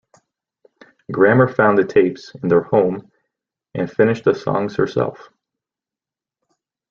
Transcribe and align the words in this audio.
Grammer 1.11 1.47
found 1.47 1.77
the 1.77 1.83
tapes 1.85 2.33
in 2.41 2.49
their 2.49 2.63
home 2.63 3.11
and 3.75 3.87
finished 3.87 4.23
the 4.23 4.33
songs 4.33 4.77
herself. 4.77 5.29